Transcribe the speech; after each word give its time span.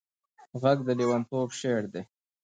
غږ 0.61 0.77
د 0.87 0.89
لېونتوب 0.99 1.49
شعر 1.59 1.83
دی 1.93 2.01